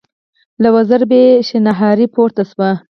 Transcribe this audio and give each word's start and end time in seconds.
له 0.61 0.69
وزرو 0.75 1.07
به 1.09 1.17
يې 1.25 1.29
شڼهاری 1.47 2.07
پورته 2.13 2.41
شو. 2.49 2.67